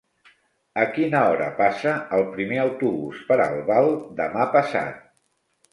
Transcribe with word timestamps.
A 0.83 0.85
quina 0.95 1.19
hora 1.33 1.49
passa 1.59 1.93
el 2.19 2.25
primer 2.33 2.59
autobús 2.65 3.21
per 3.29 3.41
Albal 3.47 3.95
demà 4.23 4.53
passat? 4.59 5.11